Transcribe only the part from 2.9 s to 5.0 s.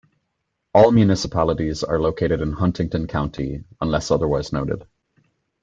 County unless otherwise noted.